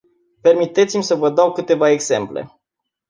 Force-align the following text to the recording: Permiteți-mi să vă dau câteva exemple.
Permiteți-mi 0.41 1.03
să 1.03 1.15
vă 1.15 1.29
dau 1.29 1.51
câteva 1.51 1.89
exemple. 1.89 2.59